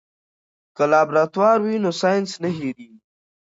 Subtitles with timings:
[0.75, 2.91] که لابراتوار وي نو ساینس نه هېریږي.